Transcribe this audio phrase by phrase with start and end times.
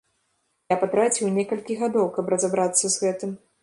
[0.73, 3.43] Я патраціў некалькі гадоў, каб разабрацца з гэтым.